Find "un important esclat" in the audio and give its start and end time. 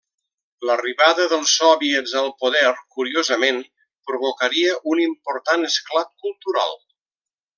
4.95-6.11